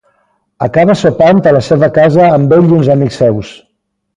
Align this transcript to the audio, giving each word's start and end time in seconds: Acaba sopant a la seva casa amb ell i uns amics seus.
Acaba 0.67 0.95
sopant 1.01 1.43
a 1.51 1.53
la 1.57 1.61
seva 1.69 1.91
casa 1.99 2.33
amb 2.39 2.59
ell 2.59 2.67
i 2.73 2.77
uns 2.79 2.91
amics 2.99 3.21
seus. 3.25 3.53